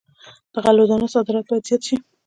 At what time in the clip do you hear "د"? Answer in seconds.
0.53-0.55